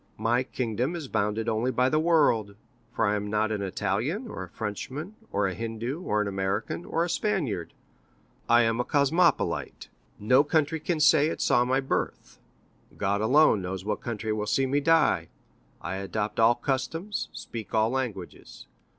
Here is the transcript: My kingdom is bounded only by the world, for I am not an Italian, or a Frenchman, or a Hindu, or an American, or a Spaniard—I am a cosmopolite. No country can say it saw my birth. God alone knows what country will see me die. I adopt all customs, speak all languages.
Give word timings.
My 0.17 0.41
kingdom 0.41 0.95
is 0.95 1.07
bounded 1.07 1.47
only 1.47 1.69
by 1.69 1.87
the 1.87 1.99
world, 1.99 2.55
for 2.91 3.05
I 3.05 3.15
am 3.15 3.27
not 3.29 3.51
an 3.51 3.61
Italian, 3.61 4.27
or 4.27 4.41
a 4.41 4.49
Frenchman, 4.49 5.15
or 5.31 5.45
a 5.45 5.53
Hindu, 5.53 6.01
or 6.01 6.23
an 6.23 6.27
American, 6.27 6.85
or 6.85 7.03
a 7.03 7.07
Spaniard—I 7.11 8.63
am 8.63 8.79
a 8.79 8.83
cosmopolite. 8.83 9.89
No 10.17 10.43
country 10.43 10.79
can 10.79 10.99
say 10.99 11.27
it 11.27 11.39
saw 11.39 11.63
my 11.65 11.81
birth. 11.81 12.39
God 12.97 13.21
alone 13.21 13.61
knows 13.61 13.85
what 13.85 14.01
country 14.01 14.33
will 14.33 14.47
see 14.47 14.65
me 14.65 14.79
die. 14.79 15.27
I 15.81 15.97
adopt 15.97 16.39
all 16.39 16.55
customs, 16.55 17.29
speak 17.31 17.75
all 17.75 17.91
languages. 17.91 18.65